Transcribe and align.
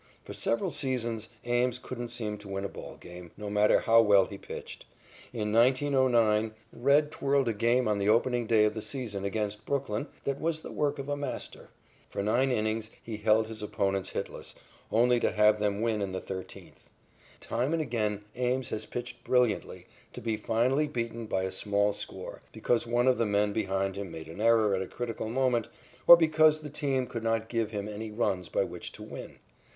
For 0.23 0.33
several 0.33 0.71
seasons, 0.71 1.29
Ames 1.45 1.77
couldn't 1.77 2.09
seem 2.09 2.39
to 2.39 2.47
win 2.49 2.65
a 2.65 2.69
ball 2.69 2.97
game, 2.97 3.29
no 3.37 3.51
matter 3.51 3.81
how 3.81 4.01
well 4.01 4.25
he 4.25 4.35
pitched. 4.35 4.83
In 5.31 5.53
1909, 5.53 6.55
"Red" 6.73 7.11
twirled 7.11 7.47
a 7.47 7.53
game 7.53 7.87
on 7.87 7.99
the 7.99 8.09
opening 8.09 8.47
day 8.47 8.63
of 8.65 8.73
the 8.73 8.81
season 8.81 9.23
against 9.23 9.63
Brooklyn 9.63 10.07
that 10.23 10.41
was 10.41 10.61
the 10.61 10.71
work 10.71 10.97
of 10.97 11.07
a 11.07 11.15
master. 11.15 11.69
For 12.09 12.23
nine 12.23 12.49
innings 12.49 12.89
he 13.03 13.17
held 13.17 13.45
his 13.45 13.61
opponents 13.61 14.13
hitless, 14.13 14.55
only 14.91 15.19
to 15.19 15.33
have 15.33 15.59
them 15.59 15.83
win 15.83 16.01
in 16.01 16.13
the 16.13 16.19
thirteenth. 16.19 16.89
Time 17.39 17.71
and 17.71 17.79
again 17.79 18.23
Ames 18.35 18.69
has 18.69 18.87
pitched 18.87 19.23
brilliantly, 19.23 19.85
to 20.13 20.19
be 20.21 20.35
finally 20.35 20.87
beaten 20.87 21.27
by 21.27 21.43
a 21.43 21.51
small 21.51 21.93
score, 21.93 22.41
because 22.51 22.87
one 22.87 23.07
of 23.07 23.19
the 23.19 23.27
men 23.27 23.53
behind 23.53 23.95
him 23.97 24.09
made 24.09 24.27
an 24.29 24.41
error 24.41 24.73
at 24.73 24.81
a 24.81 24.87
critical 24.87 25.29
moment, 25.29 25.67
or 26.07 26.17
because 26.17 26.61
the 26.61 26.71
team 26.71 27.05
could 27.05 27.21
not 27.21 27.49
give 27.49 27.69
him 27.69 27.87
any 27.87 28.09
runs 28.09 28.49
by 28.49 28.63
which 28.63 28.91
to 28.93 29.03
win. 29.03 29.37